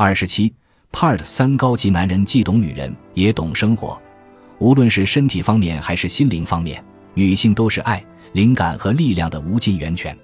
[0.00, 0.54] 二十七
[0.92, 4.00] part 三高级男人既懂女人也懂生活。
[4.60, 6.80] 无论是身体方面还是心灵方面
[7.14, 8.00] 女性都是爱
[8.30, 10.16] 灵感和力量的无尽源泉。